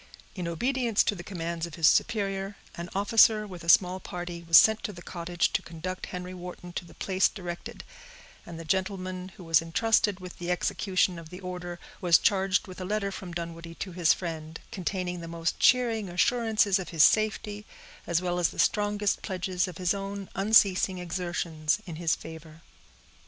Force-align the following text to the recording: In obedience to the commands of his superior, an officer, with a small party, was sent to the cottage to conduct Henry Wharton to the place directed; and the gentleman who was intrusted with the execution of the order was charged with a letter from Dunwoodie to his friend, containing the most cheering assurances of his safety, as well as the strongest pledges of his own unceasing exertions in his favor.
In 0.33 0.47
obedience 0.47 1.03
to 1.03 1.13
the 1.13 1.23
commands 1.23 1.67
of 1.67 1.75
his 1.75 1.87
superior, 1.87 2.55
an 2.75 2.89
officer, 2.95 3.45
with 3.45 3.63
a 3.63 3.69
small 3.69 3.99
party, 3.99 4.43
was 4.47 4.57
sent 4.57 4.81
to 4.81 4.91
the 4.91 5.03
cottage 5.03 5.53
to 5.53 5.61
conduct 5.61 6.07
Henry 6.07 6.33
Wharton 6.33 6.73
to 6.73 6.85
the 6.85 6.95
place 6.95 7.29
directed; 7.29 7.83
and 8.43 8.59
the 8.59 8.65
gentleman 8.65 9.29
who 9.37 9.43
was 9.43 9.61
intrusted 9.61 10.19
with 10.19 10.39
the 10.39 10.49
execution 10.49 11.19
of 11.19 11.29
the 11.29 11.39
order 11.39 11.77
was 12.01 12.17
charged 12.17 12.65
with 12.65 12.81
a 12.81 12.83
letter 12.83 13.11
from 13.11 13.31
Dunwoodie 13.31 13.75
to 13.75 13.91
his 13.91 14.11
friend, 14.11 14.59
containing 14.71 15.21
the 15.21 15.27
most 15.27 15.59
cheering 15.59 16.09
assurances 16.09 16.79
of 16.79 16.89
his 16.89 17.03
safety, 17.03 17.67
as 18.07 18.23
well 18.23 18.39
as 18.39 18.49
the 18.49 18.57
strongest 18.57 19.21
pledges 19.21 19.67
of 19.67 19.77
his 19.77 19.93
own 19.93 20.29
unceasing 20.33 20.97
exertions 20.97 21.77
in 21.85 21.97
his 21.97 22.15
favor. 22.15 22.63